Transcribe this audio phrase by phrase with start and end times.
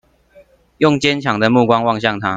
[0.79, 2.29] 用堅強的目光望向他